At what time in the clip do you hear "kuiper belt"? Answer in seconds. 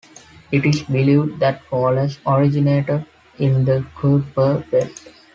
3.95-5.09